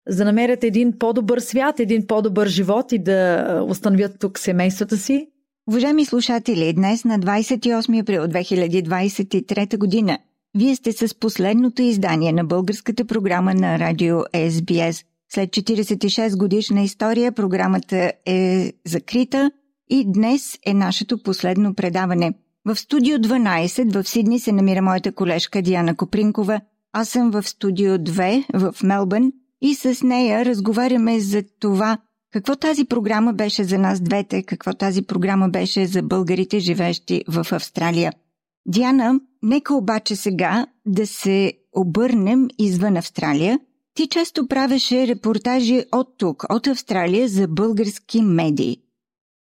за 0.08 0.18
да 0.18 0.26
намерят 0.26 0.64
един 0.64 1.00
по-добър 1.00 1.40
свят, 1.40 1.80
един 1.80 2.08
по-добър 2.08 2.48
живот 2.48 2.92
и 2.92 3.00
да 3.00 3.62
установят 3.68 4.20
тук 4.20 4.40
семействата 4.40 4.98
си. 4.98 5.28
Уважаеми 5.70 6.06
слушатели, 6.06 6.74
днес 6.74 7.06
на 7.06 7.20
28 7.20 8.02
април 8.02 8.24
2023 8.24 9.78
година 9.78 10.18
вие 10.56 10.76
сте 10.76 10.92
с 10.92 11.20
последното 11.20 11.82
издание 11.82 12.32
на 12.32 12.44
българската 12.44 13.06
програма 13.06 13.54
на 13.54 13.80
радио 13.80 14.16
SBS. 14.18 15.06
След 15.34 15.50
46 15.50 16.38
годишна 16.38 16.82
история 16.82 17.32
програмата 17.32 18.12
е 18.26 18.74
закрита 18.86 19.52
и 19.90 20.12
днес 20.12 20.58
е 20.66 20.74
нашето 20.74 21.24
последно 21.24 21.74
предаване. 21.74 22.34
В 22.66 22.76
студио 22.76 23.18
12 23.18 24.02
в 24.02 24.10
Сидни 24.10 24.40
се 24.40 24.52
намира 24.52 24.82
моята 24.82 25.12
колежка 25.12 25.62
Диана 25.62 25.96
Копринкова. 25.96 26.62
Аз 26.94 27.10
съм 27.10 27.32
в 27.32 27.44
студио 27.44 27.94
2 27.94 28.46
в 28.54 28.84
Мелбърн 28.84 29.32
и 29.62 29.76
с 29.76 30.04
нея 30.04 30.46
разговаряме 30.46 31.20
за 31.20 31.44
това 31.60 31.98
какво 32.32 32.56
тази 32.56 32.86
програма 32.86 33.34
беше 33.34 33.64
за 33.64 33.78
нас 33.78 34.02
двете, 34.02 34.44
какво 34.44 34.74
тази 34.74 35.02
програма 35.02 35.50
беше 35.50 35.86
за 35.86 36.02
българите, 36.02 36.60
живещи 36.60 37.24
в 37.28 37.46
Австралия– 37.52 38.14
Диана, 38.68 39.20
нека 39.44 39.76
обаче 39.76 40.16
сега 40.16 40.68
да 40.86 41.08
се 41.08 41.54
обърнем 41.74 42.48
извън 42.60 42.98
Австралия. 42.98 43.60
Ти 43.94 44.08
често 44.08 44.48
правеше 44.48 45.08
репортажи 45.08 45.84
от 45.92 46.18
тук, 46.18 46.44
от 46.50 46.68
Австралия, 46.68 47.28
за 47.28 47.48
български 47.48 48.22
медии. 48.22 48.78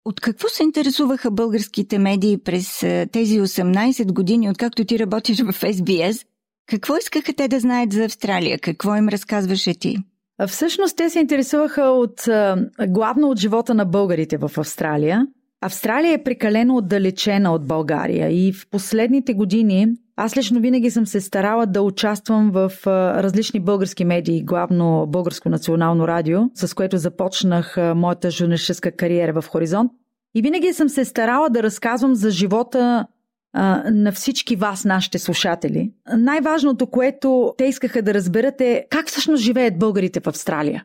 От 0.05 0.21
какво 0.21 0.49
се 0.49 0.63
интересуваха 0.63 1.31
българските 1.31 1.99
медии 1.99 2.39
през 2.39 2.79
тези 3.13 3.41
18 3.41 4.13
години, 4.13 4.51
откакто 4.51 4.85
ти 4.85 4.99
работиш 4.99 5.41
в 5.41 5.53
SBS? 5.53 6.27
Какво 6.67 6.97
искаха 6.97 7.33
те 7.33 7.49
да 7.49 7.61
знаят 7.61 7.93
за 7.93 8.05
Австралия? 8.05 8.59
Какво 8.59 8.97
им 8.97 9.09
разказваше 9.09 9.75
ти? 9.75 9.97
Всъщност 10.47 10.97
те 10.97 11.11
се 11.11 11.19
интересуваха 11.19 11.83
от, 11.83 12.29
главно 12.89 13.31
от 13.31 13.39
живота 13.39 13.75
на 13.75 13.85
българите 13.85 14.37
в 14.37 14.51
Австралия– 14.57 15.27
Австралия 15.65 16.13
е 16.13 16.23
прекалено 16.23 16.77
отдалечена 16.77 17.53
от 17.53 17.67
България 17.67 18.29
и 18.31 18.53
в 18.53 18.69
последните 18.71 19.35
години 19.35 19.89
аз 20.17 20.37
лично 20.37 20.61
винаги 20.61 20.91
съм 20.91 21.07
се 21.07 21.21
старала 21.21 21.67
да 21.67 21.83
участвам 21.83 22.51
в 22.51 22.73
различни 22.87 23.61
български 23.61 24.05
медии, 24.05 24.45
главно 24.45 25.07
Българско 25.09 25.49
национално 25.49 26.09
радио, 26.09 26.41
с 26.55 26.75
което 26.75 26.99
започнах 26.99 27.77
моята 27.95 28.31
журналистическа 28.31 28.93
кариера 28.93 29.41
в 29.41 29.49
Хоризонт. 29.49 29.93
И 30.35 30.43
винаги 30.43 30.73
съм 30.73 30.89
се 30.89 31.05
старала 31.05 31.51
да 31.51 31.63
разказвам 31.63 32.15
за 32.15 32.31
живота 32.31 33.07
на 33.91 34.13
всички 34.13 34.57
вас, 34.57 34.85
нашите 34.85 35.19
слушатели. 35.19 35.93
Най-важното, 36.17 36.87
което 36.87 37.55
те 37.59 37.65
искаха 37.65 38.03
да 38.03 38.15
разберат 38.15 38.61
е 38.61 38.87
как 38.91 39.09
всъщност 39.09 39.43
живеят 39.43 39.79
българите 39.79 40.21
в 40.21 40.27
Австралия. 40.27 40.85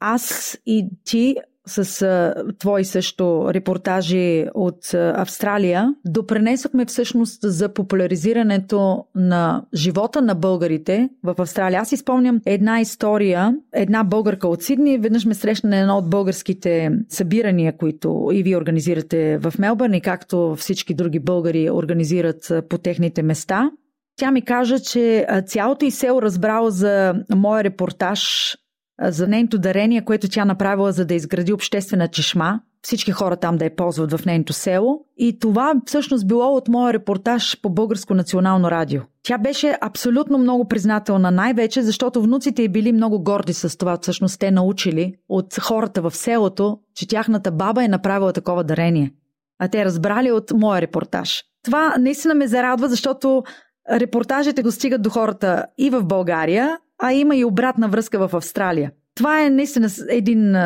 Аз 0.00 0.58
и 0.66 0.88
ти 1.04 1.36
с 1.68 2.02
а, 2.02 2.34
твои 2.58 2.84
също 2.84 3.54
репортажи 3.54 4.46
от 4.54 4.94
а, 4.94 5.14
Австралия, 5.16 5.94
допренесохме 6.06 6.86
всъщност 6.86 7.38
за 7.42 7.68
популяризирането 7.74 9.04
на 9.14 9.62
живота 9.74 10.22
на 10.22 10.34
българите 10.34 11.08
в 11.24 11.34
Австралия. 11.38 11.80
Аз 11.80 11.92
изпомням 11.92 12.40
една 12.46 12.80
история, 12.80 13.54
една 13.72 14.04
българка 14.04 14.48
от 14.48 14.62
Сидни, 14.62 14.98
веднъж 14.98 15.24
ме 15.24 15.34
срещна 15.34 15.70
на 15.70 15.76
едно 15.76 15.96
от 15.96 16.10
българските 16.10 16.90
събирания, 17.08 17.76
които 17.76 18.30
и 18.32 18.42
вие 18.42 18.56
организирате 18.56 19.38
в 19.38 19.54
Мелбърн 19.58 19.94
и 19.94 20.00
както 20.00 20.54
всички 20.56 20.94
други 20.94 21.18
българи 21.18 21.70
организират 21.70 22.52
по 22.68 22.78
техните 22.78 23.22
места. 23.22 23.70
Тя 24.16 24.30
ми 24.30 24.42
каза, 24.42 24.80
че 24.80 25.26
цялото 25.46 25.84
и 25.84 25.90
село 25.90 26.22
разбрало 26.22 26.70
за 26.70 27.14
моя 27.36 27.64
репортаж 27.64 28.52
за 29.02 29.28
нейното 29.28 29.58
дарение, 29.58 30.04
което 30.04 30.28
тя 30.28 30.44
направила 30.44 30.92
за 30.92 31.04
да 31.04 31.14
изгради 31.14 31.52
обществена 31.52 32.08
чешма. 32.08 32.60
Всички 32.82 33.12
хора 33.12 33.36
там 33.36 33.58
да 33.58 33.64
я 33.64 33.76
ползват 33.76 34.12
в 34.12 34.26
нейното 34.26 34.52
село. 34.52 35.04
И 35.16 35.38
това 35.38 35.74
всъщност 35.86 36.26
било 36.26 36.56
от 36.56 36.68
моя 36.68 36.92
репортаж 36.92 37.60
по 37.62 37.70
Българско 37.70 38.14
национално 38.14 38.70
радио. 38.70 39.02
Тя 39.22 39.38
беше 39.38 39.78
абсолютно 39.80 40.38
много 40.38 40.68
признателна, 40.68 41.30
най-вече 41.30 41.82
защото 41.82 42.22
внуците 42.22 42.62
й 42.62 42.68
били 42.68 42.92
много 42.92 43.22
горди 43.22 43.52
с 43.54 43.78
това. 43.78 43.98
Всъщност 44.02 44.40
те 44.40 44.50
научили 44.50 45.14
от 45.28 45.54
хората 45.54 46.02
в 46.02 46.16
селото, 46.16 46.78
че 46.94 47.08
тяхната 47.08 47.52
баба 47.52 47.84
е 47.84 47.88
направила 47.88 48.32
такова 48.32 48.64
дарение. 48.64 49.12
А 49.58 49.68
те 49.68 49.84
разбрали 49.84 50.32
от 50.32 50.50
моя 50.54 50.80
репортаж. 50.80 51.44
Това 51.64 51.94
наистина 51.98 52.34
ме 52.34 52.46
зарадва, 52.46 52.88
защото 52.88 53.42
репортажите 53.90 54.62
го 54.62 54.72
стигат 54.72 55.02
до 55.02 55.10
хората 55.10 55.66
и 55.78 55.90
в 55.90 56.04
България, 56.04 56.78
а 57.02 57.12
има 57.12 57.36
и 57.36 57.44
обратна 57.44 57.88
връзка 57.88 58.28
в 58.28 58.36
Австралия. 58.36 58.90
Това 59.14 59.44
е 59.46 59.50
наистина 59.50 59.88
един 60.08 60.56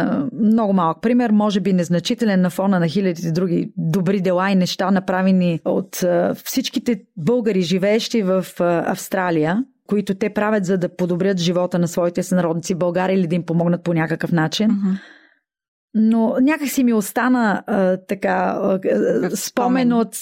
много 0.41 0.73
малък 0.73 1.03
пример, 1.03 1.31
може 1.31 1.61
би 1.61 1.73
незначителен 1.73 2.41
на 2.41 2.51
фона 2.51 2.81
на 2.81 2.89
хилядите 2.89 3.33
други 3.33 3.73
добри 3.77 4.21
дела 4.21 4.51
и 4.51 4.55
неща, 4.55 4.91
направени 4.91 5.61
от 5.65 6.05
всичките 6.45 7.01
българи, 7.17 7.63
живеещи 7.63 8.23
в 8.23 8.47
Австралия, 8.61 9.65
които 9.87 10.15
те 10.15 10.31
правят 10.31 10.65
за 10.65 10.79
да 10.79 10.97
подобрят 10.97 11.39
живота 11.39 11.79
на 11.79 11.89
своите 11.89 12.23
сънародници 12.23 12.75
в 12.75 12.79
България 12.79 13.15
или 13.15 13.27
да 13.27 13.35
им 13.35 13.47
помогнат 13.47 13.83
по 13.85 13.95
някакъв 13.95 14.33
начин. 14.33 14.71
Uh-huh. 14.71 14.99
Но 15.95 16.37
някак 16.41 16.69
си 16.69 16.85
ми 16.85 16.93
остана 16.93 17.63
а, 17.67 17.97
така 17.97 18.59
а, 18.63 18.81
спомен 19.37 19.93
от, 19.93 20.17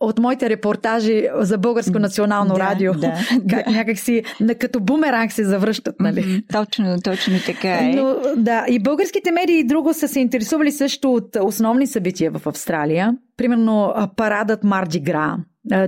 от 0.00 0.18
моите 0.18 0.50
репортажи 0.50 1.28
за 1.34 1.58
Българско 1.58 1.98
национално 1.98 2.54
да, 2.54 2.60
радио. 2.60 2.92
Да, 2.92 3.14
как, 3.48 3.64
да. 3.64 3.70
Някак 3.70 3.98
си 3.98 4.22
като 4.58 4.80
бумеранг 4.80 5.32
се 5.32 5.44
завръщат, 5.44 6.00
нали? 6.00 6.44
Точно, 6.52 6.96
точно 7.04 7.34
така 7.46 7.78
е. 7.78 7.92
Но, 7.96 8.16
да, 8.36 8.64
и 8.68 8.78
българските 8.78 9.30
медии 9.30 9.58
и 9.58 9.66
друго 9.66 9.94
са 9.94 10.08
се 10.08 10.20
интересували 10.20 10.72
също 10.72 11.14
от 11.14 11.36
основни 11.40 11.86
събития 11.86 12.30
в 12.30 12.46
Австралия. 12.46 13.16
Примерно 13.36 13.94
парадът 14.16 14.64
Марди 14.64 15.00
Гра, 15.00 15.36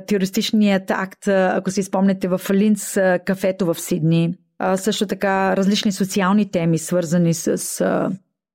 терористичният 0.06 0.90
акт, 0.90 1.28
ако 1.28 1.70
си 1.70 1.82
спомнете, 1.82 2.28
в 2.28 2.40
Линц 2.52 2.98
кафето 3.24 3.66
в 3.66 3.80
Сидни. 3.80 4.34
Също 4.76 5.06
така 5.06 5.56
различни 5.56 5.92
социални 5.92 6.50
теми, 6.50 6.78
свързани 6.78 7.34
с 7.34 7.82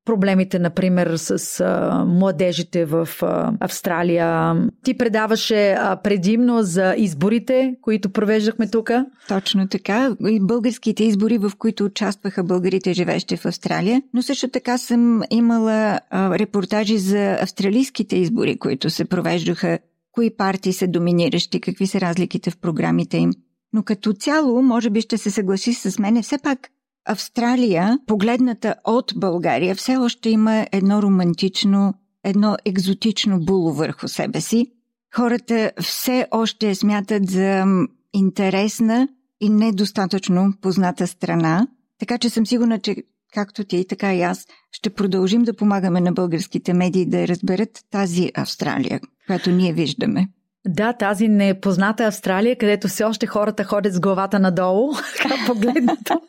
проблемите, 0.06 0.60
например, 0.60 1.18
с 1.18 1.60
а, 1.60 2.06
младежите 2.06 2.86
в 2.86 3.10
а, 3.22 3.54
Австралия. 3.60 4.56
Ти 4.84 4.94
предаваше 4.94 5.72
а, 5.72 5.96
предимно 5.96 6.64
за 6.64 6.96
изборите, 6.98 7.76
които 7.82 8.10
провеждахме 8.10 8.70
тук. 8.70 8.92
Точно 9.28 9.68
така. 9.68 10.16
Българските 10.42 11.04
избори, 11.04 11.38
в 11.38 11.52
които 11.58 11.86
участваха 11.86 12.44
българите, 12.44 12.94
живещи 12.94 13.38
в 13.38 13.46
Австралия. 13.46 14.02
Но 14.14 14.22
също 14.22 14.48
така 14.48 14.78
съм 14.78 15.22
имала 15.30 16.00
а, 16.10 16.40
репортажи 16.40 16.98
за 16.98 17.38
австралийските 17.42 18.16
избори, 18.16 18.60
които 18.60 18.90
се 18.90 19.06
провеждаха. 19.06 19.80
Кои 20.12 20.36
партии 20.38 20.74
са 20.74 20.88
доминиращи, 20.88 21.62
какви 21.62 21.88
са 21.88 22.02
разликите 22.02 22.52
в 22.52 22.58
програмите 22.58 23.18
им. 23.18 23.32
Но 23.74 23.84
като 23.84 24.14
цяло, 24.14 24.62
може 24.62 24.90
би 24.90 25.02
ще 25.02 25.18
се 25.18 25.32
съгласи 25.32 25.74
с 25.74 26.00
мене, 26.00 26.22
все 26.22 26.38
пак 26.38 26.70
Австралия, 27.06 28.00
погледната 28.08 28.76
от 28.86 29.14
България, 29.16 29.76
все 29.76 29.98
още 29.98 30.30
има 30.30 30.68
едно 30.72 31.02
романтично, 31.02 31.94
едно 32.24 32.58
екзотично 32.66 33.40
було 33.40 33.74
върху 33.74 34.08
себе 34.08 34.42
си. 34.42 34.68
Хората 35.16 35.72
все 35.82 36.28
още 36.32 36.76
смятат 36.76 37.30
за 37.30 37.66
интересна 38.14 39.08
и 39.42 39.50
недостатъчно 39.50 40.54
позната 40.62 41.08
страна, 41.08 41.68
така 42.00 42.18
че 42.18 42.30
съм 42.30 42.46
сигурна, 42.46 42.80
че 42.80 42.96
както 43.34 43.64
ти, 43.64 43.86
така 43.88 44.16
и 44.16 44.22
аз, 44.22 44.48
ще 44.72 44.90
продължим 44.90 45.44
да 45.44 45.56
помагаме 45.56 46.02
на 46.02 46.12
българските 46.12 46.74
медии 46.74 47.06
да 47.06 47.28
разберат 47.28 47.80
тази 47.92 48.32
Австралия, 48.36 49.00
която 49.28 49.52
ние 49.52 49.74
виждаме. 49.74 50.28
Да, 50.68 50.94
тази 50.94 51.28
непозната 51.28 52.04
Австралия, 52.04 52.58
където 52.58 52.88
все 52.88 53.04
още 53.04 53.28
хората 53.28 53.64
ходят 53.64 53.94
с 53.94 54.00
главата 54.00 54.40
надолу, 54.40 54.94
погледнато. 55.48 56.22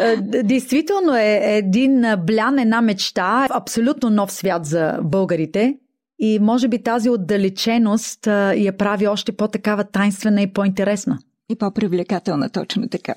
Е, 0.00 0.16
действително 0.42 1.16
е 1.16 1.40
един 1.42 2.04
блян, 2.26 2.58
една 2.58 2.80
мечта, 2.80 3.48
абсолютно 3.50 4.10
нов 4.10 4.32
свят 4.32 4.66
за 4.66 4.98
българите. 5.02 5.76
И 6.18 6.38
може 6.38 6.68
би 6.68 6.82
тази 6.82 7.10
отдалеченост 7.10 8.26
я 8.56 8.76
прави 8.78 9.06
още 9.06 9.32
по-такава 9.32 9.84
тайнствена 9.84 10.42
и 10.42 10.52
по-интересна. 10.52 11.18
И 11.50 11.56
по-привлекателна, 11.56 12.50
точно 12.50 12.88
така. 12.88 13.14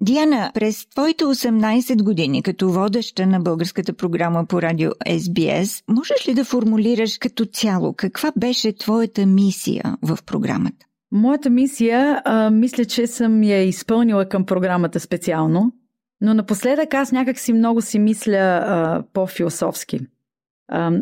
Диана, 0.00 0.50
през 0.54 0.86
твоите 0.88 1.24
18 1.24 2.02
години 2.02 2.42
като 2.42 2.70
водеща 2.70 3.26
на 3.26 3.40
българската 3.40 3.92
програма 3.92 4.46
по 4.46 4.62
радио 4.62 4.90
SBS, 4.90 5.84
можеш 5.88 6.28
ли 6.28 6.34
да 6.34 6.44
формулираш 6.44 7.18
като 7.18 7.44
цяло 7.44 7.94
каква 7.94 8.32
беше 8.36 8.76
твоята 8.76 9.26
мисия 9.26 9.96
в 10.02 10.18
програмата? 10.26 10.86
Моята 11.12 11.50
мисия, 11.50 12.22
а, 12.24 12.50
мисля, 12.50 12.84
че 12.84 13.06
съм 13.06 13.42
я 13.42 13.62
изпълнила 13.62 14.28
към 14.28 14.46
програмата 14.46 15.00
специално, 15.00 15.72
но 16.20 16.34
напоследък 16.34 16.94
аз 16.94 17.12
някак 17.12 17.38
си 17.38 17.52
много 17.52 17.82
си 17.82 17.98
мисля 17.98 18.36
а, 18.66 19.04
по-философски. 19.12 20.00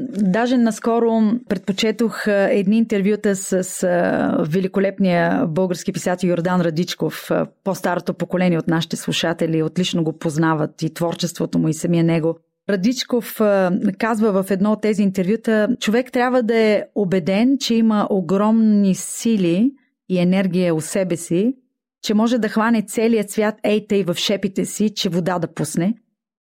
Даже 0.08 0.58
наскоро 0.58 1.22
предпочетох 1.48 2.26
едни 2.26 2.78
интервюта 2.78 3.36
с 3.36 3.80
великолепния 4.48 5.46
български 5.46 5.92
писател 5.92 6.28
Йордан 6.28 6.60
Радичков. 6.60 7.30
По-старото 7.64 8.14
поколение 8.14 8.58
от 8.58 8.68
нашите 8.68 8.96
слушатели 8.96 9.62
отлично 9.62 10.04
го 10.04 10.18
познават 10.18 10.82
и 10.82 10.94
творчеството 10.94 11.58
му 11.58 11.68
и 11.68 11.74
самия 11.74 12.04
него. 12.04 12.36
Радичков 12.70 13.40
казва 13.98 14.42
в 14.42 14.50
едно 14.50 14.72
от 14.72 14.82
тези 14.82 15.02
интервюта, 15.02 15.68
човек 15.80 16.12
трябва 16.12 16.42
да 16.42 16.58
е 16.58 16.84
убеден, 16.94 17.56
че 17.60 17.74
има 17.74 18.06
огромни 18.10 18.94
сили 18.94 19.70
и 20.08 20.18
енергия 20.18 20.74
у 20.74 20.80
себе 20.80 21.16
си, 21.16 21.54
че 22.02 22.14
може 22.14 22.38
да 22.38 22.48
хване 22.48 22.82
целият 22.82 23.30
свят 23.30 23.54
ей 23.62 23.86
тъй 23.86 24.04
в 24.04 24.14
шепите 24.14 24.64
си, 24.64 24.90
че 24.94 25.08
вода 25.08 25.38
да 25.38 25.54
пусне– 25.54 25.94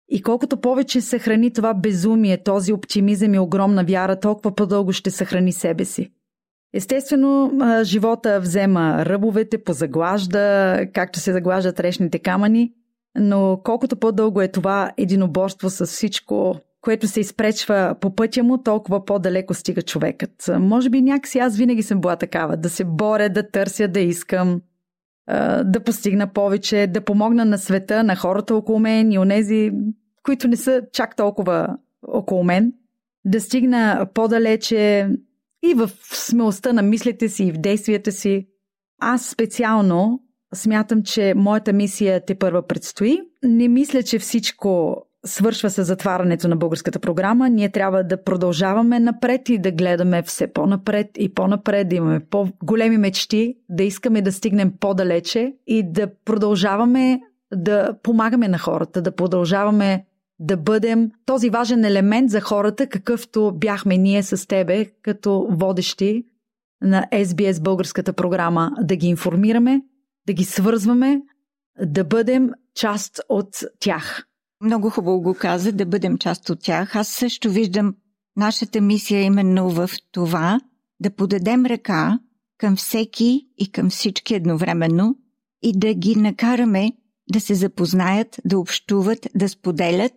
и 0.09 0.23
колкото 0.23 0.57
повече 0.57 1.01
съхрани 1.01 1.53
това 1.53 1.75
безумие, 1.75 2.43
този 2.43 2.73
оптимизъм 2.73 3.35
и 3.35 3.39
огромна 3.39 3.85
вяра, 3.85 4.21
толкова 4.21 4.55
по-дълго 4.55 4.93
ще 4.93 5.11
съхрани 5.11 5.53
себе 5.53 5.85
си. 5.85 6.11
Естествено, 6.75 7.53
живота 7.83 8.41
взема 8.41 9.07
ръбовете, 9.07 9.65
позаглажда, 9.65 10.79
както 10.95 11.19
се 11.19 11.33
заглаждат 11.33 11.81
решните 11.81 12.19
камъни, 12.19 12.73
но 13.19 13.61
колкото 13.65 13.97
по-дълго 13.97 14.41
е 14.41 14.49
това 14.49 14.93
единоборство 14.97 15.71
с 15.71 15.87
всичко, 15.87 16.57
което 16.81 17.07
се 17.07 17.21
изпречва 17.21 17.95
по 18.01 18.15
пътя 18.15 18.43
му, 18.43 18.63
толкова 18.63 19.05
по-далеко 19.05 19.55
стига 19.55 19.83
човекът. 19.83 20.51
Може 20.59 20.91
би 20.91 21.03
някакси 21.03 21.39
аз 21.39 21.57
винаги 21.57 21.83
съм 21.83 22.01
била 22.01 22.17
такава, 22.17 22.57
да 22.57 22.71
се 22.71 22.85
боря, 22.85 23.29
да 23.29 23.51
търся, 23.51 23.89
да 23.89 24.01
искам, 24.01 24.61
да 25.65 25.81
постигна 25.85 26.33
повече, 26.33 26.87
да 26.87 27.05
помогна 27.05 27.45
на 27.45 27.59
света, 27.59 28.05
на 28.05 28.17
хората 28.17 28.55
около 28.55 28.79
мен 28.79 29.13
и 29.13 29.19
онези, 29.19 29.71
които 30.23 30.49
не 30.49 30.57
са 30.57 30.83
чак 30.93 31.17
толкова 31.17 31.77
около 32.09 32.45
мен, 32.45 32.73
да 33.25 33.41
стигна 33.41 34.07
по-далече 34.15 35.09
и 35.63 35.75
в 35.75 35.91
смелостта 36.03 36.73
на 36.73 36.83
мислите 36.83 37.29
си 37.29 37.45
и 37.45 37.53
в 37.53 37.59
действията 37.59 38.13
си. 38.13 38.47
Аз 39.01 39.27
специално 39.27 40.21
смятам, 40.55 41.03
че 41.03 41.35
моята 41.37 41.73
мисия 41.73 42.25
те 42.25 42.35
първа 42.35 42.67
предстои. 42.67 43.21
Не 43.43 43.69
мисля, 43.69 44.03
че 44.03 44.19
всичко 44.19 45.03
свършва 45.29 45.71
с 45.71 45.85
затварянето 45.85 46.49
на 46.49 46.57
българската 46.57 46.99
програма. 46.99 47.49
Ние 47.49 47.69
трябва 47.69 48.05
да 48.05 48.23
продължаваме 48.23 49.01
напред 49.01 49.49
и 49.49 49.59
да 49.59 49.73
гледаме 49.73 50.23
все 50.23 50.53
по-напред 50.53 51.07
и 51.19 51.35
по-напред, 51.35 51.89
да 51.89 51.97
имаме 51.97 52.21
по-големи 52.21 52.99
мечти, 52.99 53.55
да 53.69 53.83
искаме 53.83 54.23
да 54.23 54.33
стигнем 54.33 54.73
по-далече 54.81 55.55
и 55.67 55.93
да 55.93 56.09
продължаваме 56.25 57.21
да 57.55 57.95
помагаме 58.03 58.49
на 58.49 58.59
хората, 58.59 59.03
да 59.03 59.15
продължаваме 59.15 60.05
да 60.41 60.57
бъдем 60.57 61.11
този 61.27 61.51
важен 61.51 61.85
елемент 61.85 62.31
за 62.31 62.41
хората, 62.41 62.87
какъвто 62.87 63.53
бяхме 63.55 63.97
ние 63.97 64.23
с 64.23 64.49
тебе, 64.49 64.87
като 65.03 65.47
водещи 65.51 66.27
на 66.83 67.07
SBS 67.13 67.63
българската 67.63 68.13
програма, 68.13 68.73
да 68.81 68.97
ги 68.97 69.07
информираме, 69.07 69.83
да 70.27 70.33
ги 70.33 70.45
свързваме, 70.45 71.21
да 71.87 72.05
бъдем 72.05 72.51
част 72.75 73.21
от 73.29 73.49
тях. 73.81 74.28
Много 74.63 74.91
хубаво 74.91 75.21
го 75.21 75.35
каза, 75.35 75.73
да 75.73 75.87
бъдем 75.87 76.19
част 76.19 76.51
от 76.51 76.63
тях. 76.63 76.97
Аз 76.97 77.09
също 77.09 77.51
виждам 77.51 77.95
нашата 78.37 78.81
мисия 78.81 79.23
именно 79.23 79.71
в 79.71 79.91
това 80.13 80.61
да 81.01 81.11
подадем 81.11 81.67
ръка 81.67 82.19
към 82.59 82.77
всеки 82.77 83.49
и 83.59 83.73
към 83.73 83.91
всички 83.91 84.35
едновременно 84.35 85.17
и 85.63 85.79
да 85.79 85.95
ги 85.95 86.17
накараме 86.17 86.93
да 87.33 87.41
се 87.41 87.55
запознаят, 87.55 88.41
да 88.45 88.59
общуват, 88.59 89.27
да 89.35 89.49
споделят. 89.49 90.13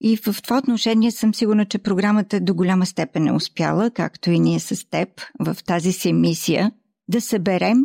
И 0.00 0.16
в 0.16 0.42
това 0.42 0.58
отношение 0.58 1.10
съм 1.10 1.34
сигурна, 1.34 1.66
че 1.66 1.78
програмата 1.78 2.40
до 2.40 2.54
голяма 2.54 2.86
степен 2.86 3.26
е 3.26 3.32
успяла, 3.32 3.90
както 3.90 4.30
и 4.30 4.38
ние 4.38 4.60
с 4.60 4.90
теб, 4.90 5.08
в 5.40 5.56
тази 5.66 5.92
си 5.92 6.12
мисия, 6.12 6.72
да 7.08 7.20
съберем 7.20 7.78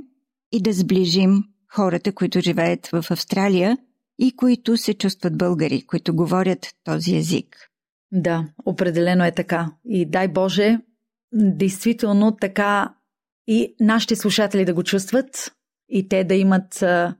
и 0.51 0.61
да 0.61 0.73
сближим 0.73 1.43
хората, 1.73 2.11
които 2.11 2.39
живеят 2.39 2.87
в 2.87 3.05
Австралия 3.11 3.77
и 4.19 4.35
които 4.35 4.77
се 4.77 4.93
чувстват 4.93 5.37
българи, 5.37 5.85
които 5.85 6.15
говорят 6.15 6.67
този 6.83 7.15
език. 7.15 7.69
Да, 8.11 8.45
определено 8.65 9.25
е 9.25 9.31
така. 9.31 9.71
И 9.85 10.05
дай 10.05 10.27
Боже, 10.27 10.79
действително 11.33 12.35
така 12.35 12.93
и 13.47 13.75
нашите 13.79 14.15
слушатели 14.15 14.65
да 14.65 14.73
го 14.73 14.83
чувстват 14.83 15.51
и 15.89 16.07
те 16.07 16.23
да 16.23 16.35
имат 16.35 16.81
а, 16.81 17.15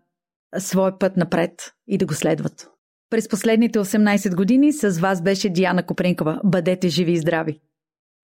свой 0.58 0.98
път 0.98 1.18
напред 1.18 1.74
и 1.88 1.98
да 1.98 2.06
го 2.06 2.14
следват. 2.14 2.70
През 3.10 3.30
последните 3.30 3.80
18 3.80 4.36
години 4.36 4.74
с 4.74 5.00
вас 5.00 5.22
беше 5.22 5.50
Диана 5.50 5.86
Копринкова. 5.86 6.42
Бъдете 6.44 6.90
живи 6.90 7.12
и 7.12 7.18
здрави! 7.18 7.60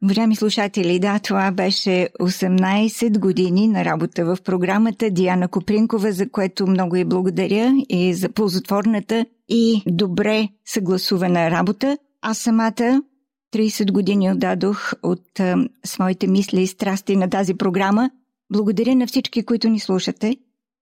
Уважаеми 0.04 0.36
слушатели, 0.36 1.00
да, 1.00 1.20
това 1.20 1.52
беше 1.52 2.10
18 2.20 3.20
години 3.20 3.68
на 3.68 3.86
работа 3.86 4.26
в 4.26 4.38
програмата 4.44 5.10
Диана 5.12 5.48
Копринкова, 5.48 6.12
за 6.12 6.30
което 6.30 6.68
много 6.68 6.96
и 6.96 7.06
благодаря 7.06 7.74
и 7.90 8.14
за 8.14 8.30
ползотворната 8.30 9.26
и 9.50 9.84
добре 9.88 10.50
съгласувана 10.66 11.52
работа. 11.52 11.98
Аз 12.22 12.38
самата 12.38 13.02
30 13.54 13.92
години 13.92 14.32
отдадох 14.32 14.94
от 15.04 15.40
а, 15.40 15.68
своите 15.86 16.28
мисли 16.28 16.62
и 16.62 16.68
страсти 16.68 17.16
на 17.16 17.30
тази 17.30 17.54
програма. 17.54 18.10
Благодаря 18.54 18.96
на 18.96 19.08
всички, 19.08 19.44
които 19.44 19.70
ни 19.70 19.80
слушате, 19.80 20.38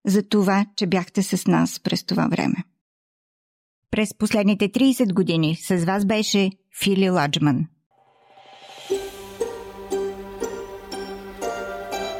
за 0.06 0.22
това, 0.22 0.66
че 0.76 0.86
бяхте 0.86 1.22
с 1.22 1.46
нас 1.46 1.80
през 1.80 2.04
това 2.04 2.28
време. 2.28 2.56
През 3.90 4.14
последните 4.14 4.68
30 4.68 5.12
години 5.12 5.56
с 5.56 5.84
вас 5.84 6.04
беше 6.04 6.50
Фили 6.82 7.10
Ладжман. 7.10 7.66